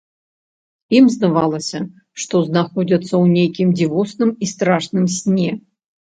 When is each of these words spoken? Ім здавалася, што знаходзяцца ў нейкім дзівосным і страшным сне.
Ім 0.99 1.05
здавалася, 1.15 1.81
што 2.23 2.41
знаходзяцца 2.47 3.07
ў 3.07 3.25
нейкім 3.35 3.67
дзівосным 3.77 4.29
і 4.43 4.51
страшным 4.55 5.05
сне. 5.19 5.49